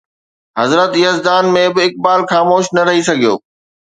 [0.59, 3.35] حضرت يزدان ۾ به اقبال خاموش نه رهي سگهيو